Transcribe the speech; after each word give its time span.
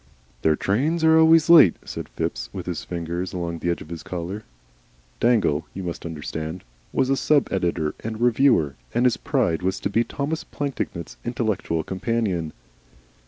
"Their 0.41 0.55
trains 0.55 1.03
are 1.03 1.19
always 1.19 1.47
late," 1.47 1.75
said 1.85 2.09
Phipps, 2.09 2.49
with 2.51 2.65
his 2.65 2.83
fingers 2.83 3.33
along 3.33 3.59
the 3.59 3.69
edge 3.69 3.83
of 3.83 3.89
his 3.89 4.01
collar. 4.01 4.41
Dangle, 5.19 5.67
you 5.75 5.83
must 5.83 6.07
understand, 6.07 6.63
was 6.91 7.11
a 7.11 7.15
sub 7.15 7.49
editor 7.53 7.93
and 7.99 8.19
reviewer, 8.19 8.73
and 8.95 9.05
his 9.05 9.17
pride 9.17 9.61
was 9.61 9.79
to 9.81 9.91
be 9.91 10.03
Thomas 10.03 10.43
Plantagenet's 10.43 11.17
intellectual 11.23 11.83
companion. 11.83 12.51